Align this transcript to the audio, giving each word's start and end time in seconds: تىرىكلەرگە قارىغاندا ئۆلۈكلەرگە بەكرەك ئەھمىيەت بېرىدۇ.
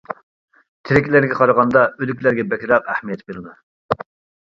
تىرىكلەرگە 0.91 1.37
قارىغاندا 1.41 1.85
ئۆلۈكلەرگە 1.91 2.49
بەكرەك 2.57 2.93
ئەھمىيەت 2.97 3.27
بېرىدۇ. 3.31 3.59